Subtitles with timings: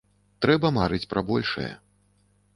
[0.45, 1.69] Трэба марыць пра большае.